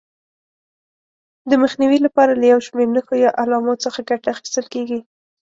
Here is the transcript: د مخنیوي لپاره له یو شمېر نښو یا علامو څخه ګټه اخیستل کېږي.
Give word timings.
د 1.49 1.51
مخنیوي 1.63 1.99
لپاره 2.05 2.31
له 2.39 2.45
یو 2.53 2.59
شمېر 2.67 2.87
نښو 2.95 3.15
یا 3.25 3.31
علامو 3.41 3.73
څخه 3.85 3.99
ګټه 4.09 4.27
اخیستل 4.33 4.65
کېږي. 4.73 4.99